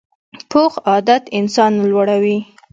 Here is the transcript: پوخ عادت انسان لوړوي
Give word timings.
پوخ 0.49 0.73
عادت 0.89 1.23
انسان 1.39 1.71
لوړوي 1.89 2.37